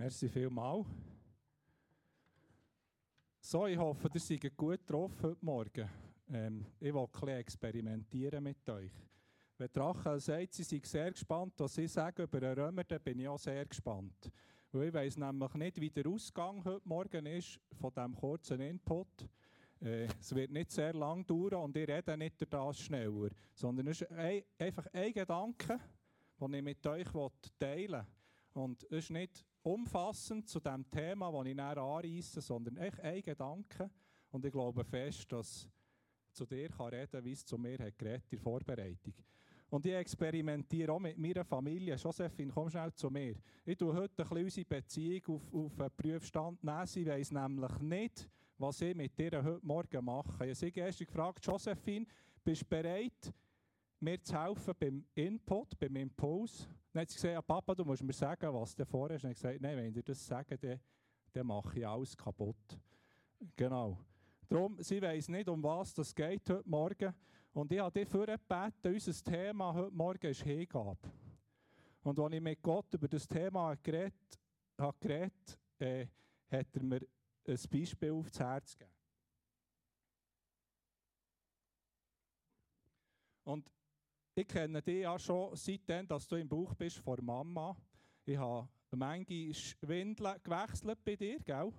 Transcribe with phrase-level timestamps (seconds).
[0.00, 0.86] Merci vielmals.
[3.40, 5.90] So, ich hoffe, ihr seid gut drauf heute Morgen.
[6.30, 8.92] Ähm, ich will ein bisschen experimentieren mit euch.
[9.56, 13.18] Wenn Rachel sagt, sie sei sehr gespannt, was sie sagen über den Römer, dann bin
[13.18, 14.30] ich auch sehr gespannt.
[14.70, 19.28] Weil ich weiss nämlich nicht, wie der Ausgang heute Morgen ist von diesem kurzen Input.
[19.80, 24.02] Äh, es wird nicht sehr lang dauern und ich rede nicht das schneller, sondern es
[24.02, 25.80] ist ein, einfach ein Gedanke,
[26.40, 27.08] den ich mit euch
[27.58, 28.06] teilen will.
[28.62, 33.22] Und es ist nicht umfassend zu dem Thema, das ich näher anreisse, sondern echt ein
[33.22, 33.90] Gedanke.
[34.30, 35.68] Und ich glaube fest, dass
[36.32, 39.14] zu dir kann reden wie es zu mir hat geredet in Vorbereitung.
[39.70, 41.96] Und ich experimentiere auch mit meiner Familie.
[41.96, 43.34] Josephine, komm schnell zu mir.
[43.66, 46.86] Ich tue heute ein bisschen unsere Beziehung auf, auf einen Prüfstand nehmen.
[46.86, 50.46] Sie weiss nämlich nicht, was ich mit dir heute Morgen mache.
[50.46, 52.06] Ich habe gestern gefragt, Josephine,
[52.42, 53.34] bist du bereit,
[54.00, 56.66] mir zu helfen beim Input, beim Impuls?
[56.92, 59.24] Dann hat sie gesagt, ja, Papa, du musst mir sagen, was du vorhast.
[59.24, 60.80] Und ich gesagt, nein, wenn dir das sage, dann,
[61.32, 62.78] dann mache ich alles kaputt.
[63.56, 63.98] Genau.
[64.48, 67.14] Darum, sie weiss nicht, um was es geht heute Morgen.
[67.52, 70.96] Und ich habe dich vorgebeten, unser Thema heute Morgen ist Hingabe.
[72.02, 74.38] Und als ich mit Gott über das Thema geredet
[74.78, 76.06] habe, geredet, äh,
[76.50, 77.00] hat er mir
[77.46, 78.94] ein Beispiel aufs Herz gegeben.
[83.44, 83.70] Und
[84.38, 87.76] ich kenne dich ja schon seitdem, dass du im Bauch bist vor Mama.
[88.24, 91.72] Ich habe manche Windeln gewechselt bei dir, gell?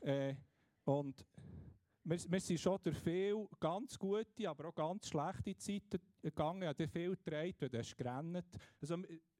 [0.00, 0.36] Äh,
[0.84, 1.26] und
[2.04, 6.62] wir, wir sind schon durch viele ganz gute, aber auch ganz schlechte Zeiten gegangen.
[6.62, 8.44] Ich habe viel getragen, du hast gerannt.
[8.80, 8.96] Also,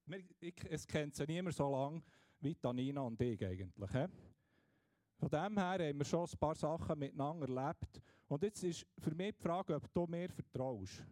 [0.07, 2.03] wir, ich, es kennt sie niemand so lange
[2.41, 3.91] wie Tanina und ich eigentlich.
[3.91, 8.03] Von dem her haben wir schon ein paar Sachen miteinander erlebt.
[8.27, 11.05] Und jetzt ist für mich die Frage, ob du mir vertraust.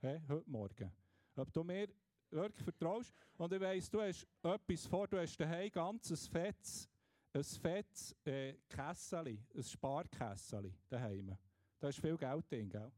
[0.00, 0.20] He?
[0.28, 1.07] Heute Morgen.
[1.38, 1.88] Ob du mir
[2.30, 3.14] wirklich vertraust.
[3.36, 6.88] Und ich weiss, du hast etwas vor, du hast daheim ganzes fettes,
[7.32, 11.36] ein fettes äh, Kessel, ein Sparkessel daheim.
[11.78, 12.92] Da ist viel Geld drin, gell?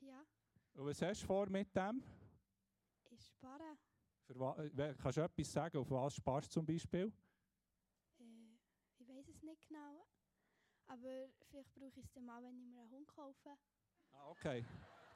[0.00, 0.24] Ja.
[0.74, 2.02] Und was hast du vor mit dem?
[3.10, 3.76] Ich spare.
[4.26, 7.12] Für, äh, kannst du etwas sagen, auf was sparst du zum Beispiel?
[8.18, 8.24] Äh,
[8.98, 10.06] ich weiß es nicht genau.
[10.86, 13.56] Aber vielleicht brauche ich es dann mal, wenn ich mir einen Hund kaufe.
[14.12, 14.64] Ah, okay.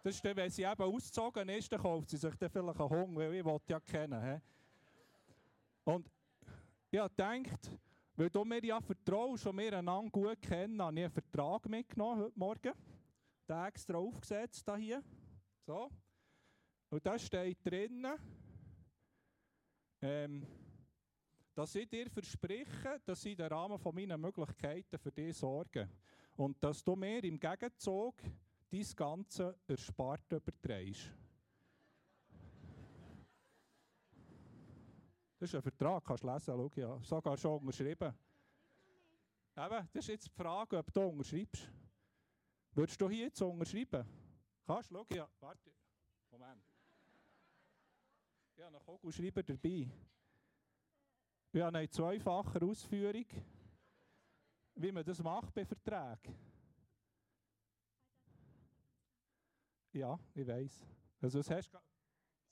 [0.07, 2.91] Das ist dann, wenn sie eben ausgezogen ist, dann kauft sie sich dann vielleicht einen
[2.91, 4.23] Hund, weil ich ja kennen.
[4.23, 4.41] He?
[5.83, 6.09] Und
[6.93, 7.73] ich habe gedacht,
[8.15, 12.23] weil du mir ja vertraust und wir einander gut kennen, habe ich einen Vertrag mitgenommen
[12.23, 12.73] heute Morgen.
[13.49, 15.03] Den extra aufgesetzt hier.
[15.67, 15.91] So.
[16.89, 18.15] Und da steht drinnen,
[20.03, 20.47] ähm,
[21.53, 25.89] dass ich dir verspreche, dass ich im Rahmen von meinen Möglichkeiten für dich sorge.
[26.37, 28.23] Und dass du mir im Gegenzug
[28.71, 31.11] dein ganze Ersparte überträgst.
[35.39, 37.03] Das ist ein Vertrag, kannst du lesen, schau ja.
[37.03, 38.15] Sogar schon unterschrieben.
[39.57, 41.71] Eben, das ist jetzt die Frage, ob du unterschreibst.
[42.73, 44.07] Würdest du hier jetzt unterschreiben?
[44.67, 45.29] Kannst du, schau ja.
[45.41, 45.73] Warte,
[46.31, 46.63] Moment.
[48.55, 49.91] Ich habe einen Kugelschreiber dabei.
[51.53, 53.27] Ich habe eine zweifache Ausführung,
[54.75, 56.35] wie man das macht bei Verträgen.
[59.97, 60.85] Ja, ich weiß.
[61.23, 61.79] Also, was hast du.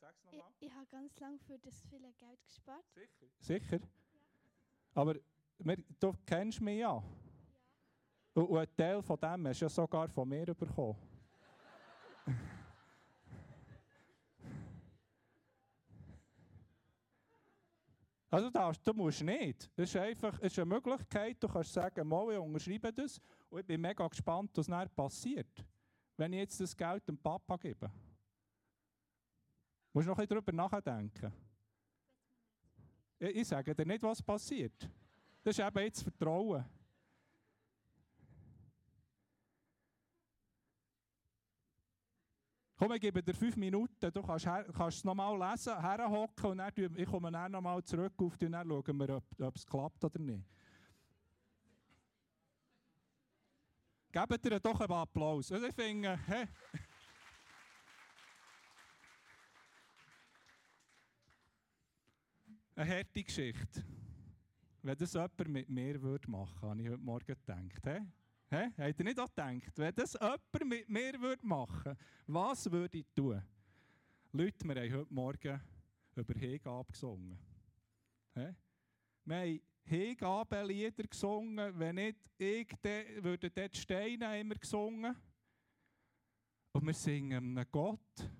[0.00, 0.52] Sag's Ich, nochmal.
[0.60, 2.86] ich habe ganz lange für das viele Geld gespart.
[2.94, 3.26] Sicher?
[3.38, 3.80] Sicher?
[4.94, 5.16] Aber
[5.58, 7.02] wir, du kennst mich ja.
[8.32, 10.96] Und, und ein Teil von dem hast du ja sogar von mir bekommen.
[18.30, 19.70] Also das, du musst nicht.
[19.76, 23.60] Das ist einfach es ist eine Möglichkeit, du kannst sagen, mal, ich unterschreibe das und
[23.60, 25.64] ich bin mega gespannt, was dann passiert,
[26.16, 27.90] wenn ich jetzt das Geld dem Papa gebe.
[29.92, 31.32] Musst noch ein bisschen darüber nachdenken.
[33.18, 34.90] Ich, sage dir nicht, was passiert.
[35.42, 36.64] Das ist eben jetzt Vertrauen.
[42.76, 46.72] Komm, ich gebe dir fünf Minuten, du kannst, kannst es nochmal lesen, herhocken und dann,
[46.96, 50.04] ich komme dann nochmal zurück auf dich und dann schauen wir, ob, ob es klappt
[50.04, 50.44] oder nicht.
[54.14, 55.50] Gebt ihr doch einen Applaus.
[55.50, 56.46] Also ich finde, hä?
[62.76, 63.84] Eine harte Geschichte.
[64.82, 67.84] Wenn das jemand mit mir würde machen würde, habe ich heute Morgen gedacht.
[67.86, 68.06] Hä?
[68.50, 68.70] Hä?
[68.78, 69.76] Habt ihr nicht auch gedacht?
[69.76, 71.96] Wenn das jemand mit mir würde machen
[72.28, 73.42] was würde ich tun?
[74.30, 75.60] Leute, wir haben heute Morgen
[76.14, 77.36] über Hingabe gesungen.
[78.34, 78.54] Hä?
[79.24, 81.78] Wir haben Hingabelieder gesungen.
[81.78, 85.14] Wenn nicht ich, dann würden dort Steine immer gesungen.
[86.72, 88.30] Und wir singen einem Gott,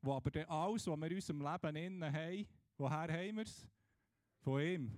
[0.00, 2.46] wo aber dann alles, was wir in unserem Leben innen haben,
[2.76, 3.68] woher haben wir es?
[4.40, 4.92] Von ihm.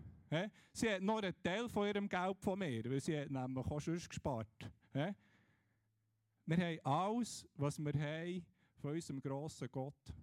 [0.72, 3.80] Sie hat noch einen Teil von ihrem Geld von mir, weil sie hat nämlich auch
[3.80, 4.70] schon gespart.
[4.92, 5.14] Wir
[6.56, 8.46] haben alles, was wir haben,
[8.76, 10.14] von unserem grossen Gott.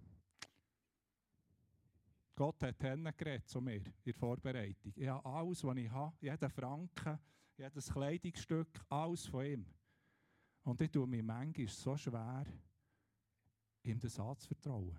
[2.36, 4.92] Gott hat geredet zu mir in der Vorbereitung.
[4.94, 7.18] Ich habe alles, was ich habe, jeden Franken,
[7.56, 9.66] jedes Kleidungsstück, alles von ihm.
[10.62, 12.44] Und ich tue mir manchmal so schwer,
[13.82, 14.98] ihm das anzuvertrauen.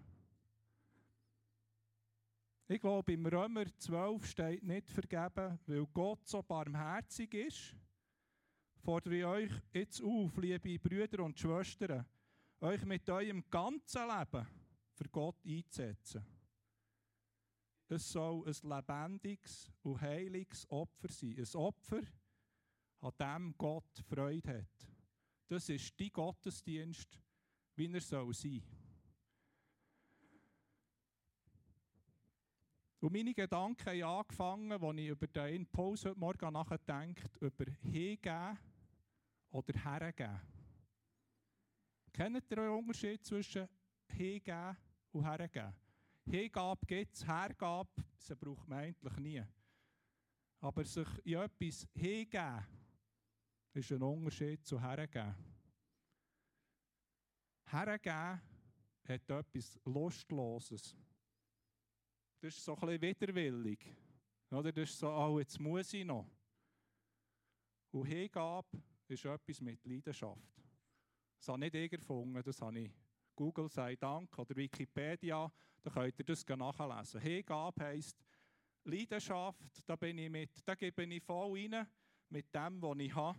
[2.67, 7.75] Ich glaube, im Römer 12 steht nicht vergeben, weil Gott so barmherzig ist,
[8.79, 12.03] fordere ich euch jetzt auf, liebe Brüder und Schwestern,
[12.61, 14.47] euch mit eurem ganzen Leben
[14.95, 16.36] für Gott einzusetzen.
[17.89, 21.37] Es soll ein lebendiges und heiliges Opfer sein.
[21.37, 22.01] Ein Opfer,
[22.99, 24.87] an dem Gott Freude hat.
[25.47, 27.17] Das ist die Gottesdienst,
[27.75, 28.61] wie er soll sein.
[32.99, 38.57] Und meine Gedanken haben angefangen, als ich über den Impuls heute Morgen nachdenkt, über hingeben
[39.51, 40.41] oder hergeben.
[42.11, 43.69] Kennt ihr den Unterschied zwischen
[44.07, 44.75] hingeben
[45.11, 45.86] und hergeben?
[46.29, 49.43] Hingabe gibt es, Hergabe, sie braucht man eigentlich nie.
[50.59, 52.65] Aber sich in etwas hingeben,
[53.73, 55.35] ist ein Unterschied zu hergeben.
[57.65, 58.41] Hergeben
[59.03, 60.95] hat etwas Lustloses.
[62.41, 63.95] Das ist so ein bisschen widerwillig.
[64.51, 64.71] Oder?
[64.73, 66.29] Das ist so, oh, jetzt muss ich noch.
[67.91, 70.61] Und Hingabe ist etwas mit Leidenschaft.
[71.37, 72.91] Das habe nicht ich erfunden, das habe ich
[73.37, 75.49] Google sei Dank oder Wikipedia,
[75.83, 77.21] da könnt ihr das nachlesen.
[77.21, 78.17] Hingabe heisst
[78.83, 81.87] Leidenschaft, da bin ich mit, da gebe ich voll rein
[82.29, 83.37] mit dem, was ich habe.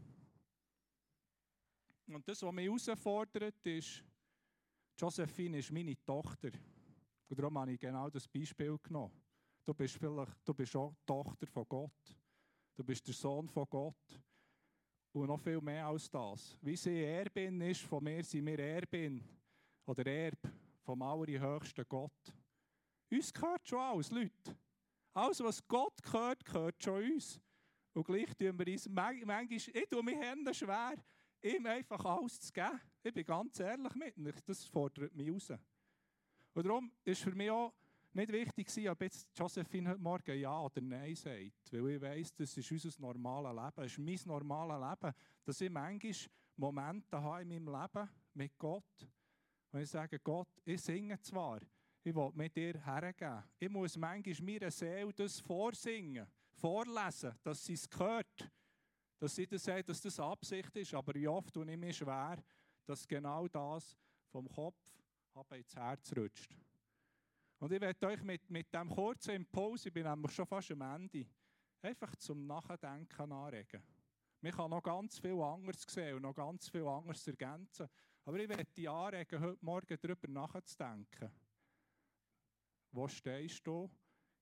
[2.06, 4.04] Und das, was mich herausfordert, ist,
[4.96, 6.50] Josephine ist meine Tochter.
[7.28, 9.12] Und darum habe ich genau das Beispiel genommen.
[9.64, 12.16] Du bist vielleicht, du bist auch Tochter von Gott.
[12.76, 14.22] Du bist der Sohn von Gott.
[15.12, 16.56] Und noch viel mehr als das.
[16.62, 19.37] Wie sie Erbin ist, von mir sind wir Erbin
[19.88, 20.38] oder Erb
[20.82, 22.34] vom allerhöchsten Gott.
[23.10, 24.56] Uns gehört schon alles, Leute.
[25.14, 27.40] Alles, was Gott gehört, gehört schon uns.
[27.94, 30.94] Und gleich tun wir uns, manchmal, ich tue mir Hände schwer,
[31.42, 32.80] ihm einfach alles zu geben.
[33.02, 35.50] Ich bin ganz ehrlich mit mir, das fordert mich raus.
[36.54, 37.72] Und darum ist für mich auch
[38.12, 41.72] nicht wichtig, ob jetzt Josephine heute Morgen Ja oder Nein sagt.
[41.72, 43.72] Weil ich weiss, das ist unser normales Leben.
[43.76, 45.14] Das ist mein normales Leben.
[45.44, 46.14] Dass ich manchmal
[46.56, 49.08] Momente habe in meinem Leben mit Gott.
[49.70, 51.60] Und ich sage, Gott, ich singe zwar,
[52.02, 53.44] ich will mit dir hergeben.
[53.58, 58.50] Ich muss manchmal meiner Seele das vorsingen, vorlesen, dass sie es hört.
[59.18, 60.94] Dass sie das sagt, dass das Absicht ist.
[60.94, 62.42] Aber wie oft tue ich mir schwer,
[62.86, 63.96] dass genau das
[64.30, 64.76] vom Kopf
[65.34, 66.56] aber ins Herz rutscht.
[67.58, 70.80] Und ich werde euch mit, mit diesem kurzen Impuls, ich bin nämlich schon fast am
[70.80, 71.26] Ende,
[71.82, 73.82] einfach zum Nachdenken anregen.
[74.40, 77.88] Man kann noch ganz viel anderes sehen und noch ganz viel anderes ergänzen.
[78.28, 81.32] Aber ich werde dich anregen, heute Morgen darüber nachzudenken.
[82.90, 83.90] Wo stehst du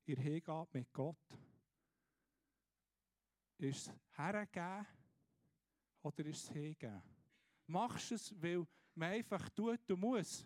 [0.06, 1.38] in Hingabe mit Gott?
[3.58, 4.84] Ist es hergeben
[6.02, 7.00] oder ist es hingeben?
[7.68, 8.66] Machst du es, weil
[8.96, 10.44] man einfach tut und muss?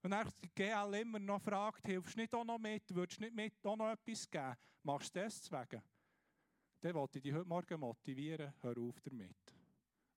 [0.00, 3.24] Und dann die GL immer noch fragt, hilfst du nicht auch noch mit, würdest du
[3.24, 4.54] nicht mit auch noch etwas geben,
[4.84, 5.82] machst du das deswegen?
[6.80, 9.47] Dann wollte ich dich heute Morgen motivieren, hör auf damit.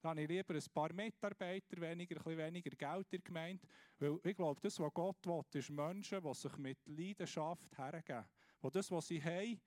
[0.02, 3.68] Dann habe ich lieber ein paar Mitarbeiter, weniger, ein bisschen weniger Geld in der Gemeinde.
[4.00, 8.26] Weil ich glaube, das, was Gott will, ist Menschen, die sich mit Leidenschaft hergeben.
[8.64, 9.62] Die das, was sie haben,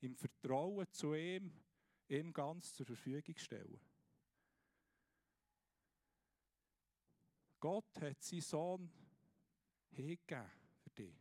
[0.00, 1.52] im Vertrauen zu ihm,
[2.08, 3.80] ihm ganz zur Verfügung stellen.
[7.60, 8.90] Gott hat seinen Sohn
[9.90, 10.50] hingegeben
[10.82, 11.14] für dich.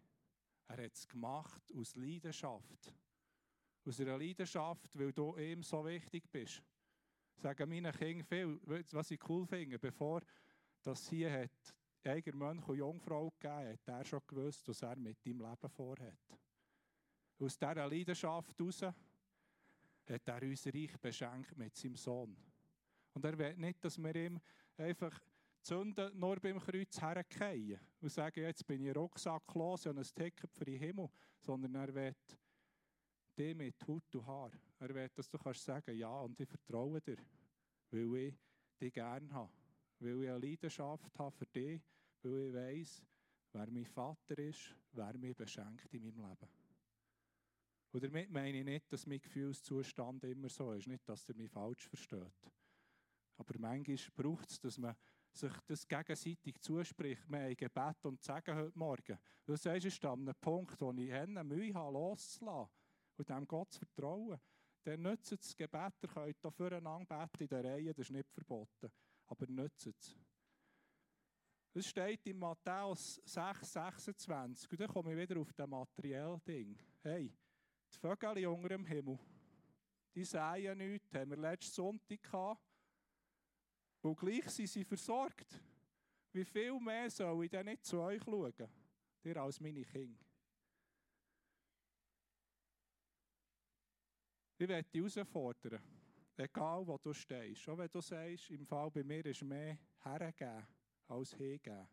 [0.67, 2.93] Er hat es gemacht aus Leidenschaft.
[3.85, 6.63] Aus einer Leidenschaft, weil du ihm so wichtig bist.
[7.37, 9.77] Sagen meine Kinder viel, was ich cool finde.
[9.77, 10.21] Bevor
[10.81, 15.25] das hier hat, eiger Mönch und Jungfrau gegeben hat, er schon gewusst, was er mit
[15.25, 16.39] deinem Leben vorhat.
[17.39, 22.35] Aus dieser Leidenschaft heraus hat er uns reich beschenkt mit seinem Sohn.
[23.13, 24.39] Und er will nicht, dass wir ihm
[24.77, 25.19] einfach
[25.61, 30.65] Sünden nur beim Kreuz hergehen und sagen, jetzt bin ich rucksacklos und ein Ticket für
[30.65, 31.09] den Himmel,
[31.41, 32.37] sondern er wird
[33.37, 34.51] dich mit Hut und Haar.
[34.87, 37.17] Er will, dass du kannst sagen, ja, und ich vertraue dir,
[37.89, 38.35] weil ich
[38.79, 39.51] dich gerne habe,
[39.99, 41.81] weil ich eine Leidenschaft habe für dich,
[42.21, 43.03] weil ich weiss,
[43.51, 46.49] wer mein Vater ist, wer mich beschenkt in meinem Leben.
[47.93, 51.49] Und damit meine ich nicht, dass mein Gefühlszustand immer so ist, nicht, dass er mich
[51.49, 52.51] falsch versteht.
[53.37, 54.95] Aber manchmal braucht es, dass man
[55.31, 57.27] sich das gegenseitig zuspricht.
[57.27, 59.17] Wir haben Gebet und Sagen heute Morgen.
[59.45, 62.71] Du sagst, ich stehe an einem Punkt, wo ich Mühe habe, loszulassen.
[63.17, 64.39] und dem Gott zu vertrauen,
[64.85, 65.93] dann nützt das Gebet.
[66.01, 68.91] Ihr könnt hier füreinander beten in der Reihe, das ist nicht verboten.
[69.27, 70.15] Aber nützt es.
[71.73, 74.71] Es steht in Matthäus 6, 26.
[74.71, 76.77] Und dann komme ich wieder auf das materielle Ding.
[77.01, 77.33] Hey,
[77.93, 79.19] die Vögel unter dem Himmel,
[80.13, 82.61] die säen nichts, haben wir letzten Sonntag gehabt.
[84.01, 85.59] Und gleich sind sie versorgt.
[86.31, 88.53] Wie viel mehr soll ich denn nicht zu euch schauen,
[89.23, 90.23] ihr als meine Kinder?
[94.57, 95.81] Ich werde dich herausfordern,
[96.37, 97.67] egal wo du stehst.
[97.67, 100.65] Auch wenn du sagst, im Fall bei mir ist mehr hergeben
[101.07, 101.87] als hingeben.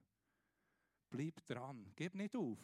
[1.11, 2.59] Bleib dran, gib nicht auf.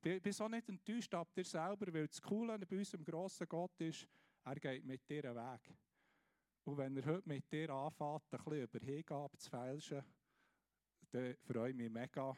[0.00, 4.08] Bin so nicht enttäuscht ab dir selber, weil das Coole bei unserem grossen Gott ist,
[4.44, 5.76] er geht mit dir einen Weg.
[6.64, 10.04] Und wenn er heute mit dir anfängt, ein bisschen über Hingabe zu fälschen,
[11.10, 12.34] dann freue ich mich mega,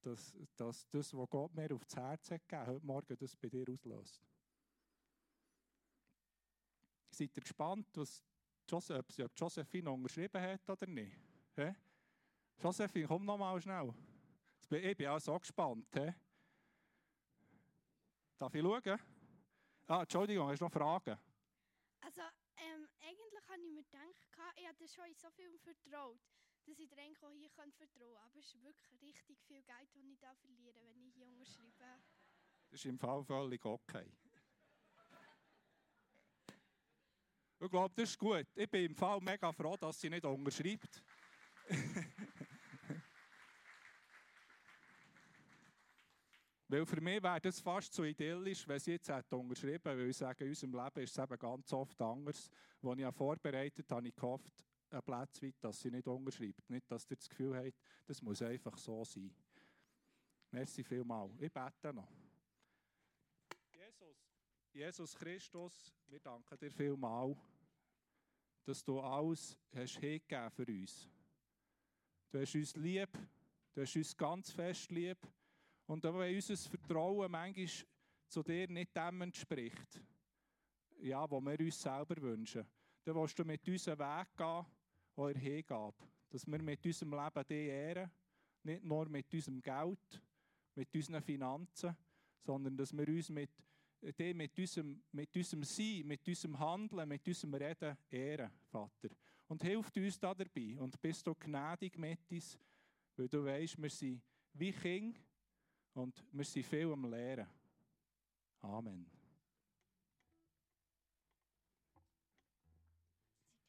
[0.00, 3.68] dass, dass das, was Gott mir aufs Herz hat gegeben, heute Morgen das bei dir
[3.68, 4.29] auslöst.
[7.10, 8.24] Seid ihr gespannt, was
[8.68, 11.16] Joseph, ob Josephine unterschrieben hat oder nicht?
[11.56, 11.72] He?
[12.58, 13.92] Josephine, komm noch mal schnell.
[14.70, 15.88] Ich bin auch so gespannt.
[15.94, 16.12] He?
[18.38, 19.00] Darf ich schauen?
[19.88, 21.18] Ah, Entschuldigung, hast du noch Fragen?
[22.00, 22.22] Also,
[22.56, 26.20] ähm, eigentlich habe ich mir gedacht, ich habe schon in so viel vertraut,
[26.64, 28.16] dass ich dir auch hier vertrauen kann.
[28.24, 32.02] Aber es ist wirklich richtig viel Geld, das ich da verliere, wenn ich hier unterschreibe.
[32.70, 34.06] Das ist im Fall völlig okay.
[37.62, 38.46] Ich glaube, das ist gut.
[38.54, 41.02] Ich bin im Fall mega froh, dass sie nicht unterschreibt.
[46.68, 50.16] Weil für mich wäre das fast zu idyllisch, wenn sie jetzt hätte unterschrieben weil ich
[50.16, 52.48] sage, in unserem Leben ist es eben ganz oft anders.
[52.82, 56.70] Als ich vorbereitet habe, ich gehofft, ein Platz weit, dass sie nicht unterschreibt.
[56.70, 57.74] Nicht, dass ihr das Gefühl habt,
[58.06, 59.34] das muss einfach so sein.
[60.52, 61.32] Merci vielmals.
[61.40, 62.19] Ich bete noch.
[64.72, 67.36] Jesus, Christus, wir danken dir vielmals,
[68.64, 71.10] dass du alles hast hingegeben für uns.
[72.30, 73.10] Du hast uns lieb,
[73.74, 75.18] du hast uns ganz fest lieb.
[75.86, 77.66] Und auch wenn unser Vertrauen manchmal
[78.28, 80.00] zu dir nicht dem entspricht,
[81.00, 82.64] ja, wo wir uns selber wünschen,
[83.02, 84.66] dann willst du mit unserem Weg gehen,
[85.16, 85.94] wo er hingeht.
[86.28, 88.10] Dass wir mit unserem Leben dich ehren,
[88.62, 90.22] nicht nur mit unserem Geld,
[90.76, 91.96] mit unseren Finanzen,
[92.40, 93.50] sondern dass wir uns mit
[94.02, 99.08] dich, mit unserem, mit unserem Sein, mit unserem Handeln, mit unserem Reden ehren, Vater.
[99.48, 102.58] Und hilf uns da dabei und bist du gnädig mit uns,
[103.16, 104.22] weil du weißt, wir sind
[104.54, 105.20] wie Kinder,
[105.94, 107.46] und wir sind viel am Lehren.
[108.60, 109.06] Amen.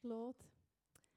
[0.00, 0.51] Claude.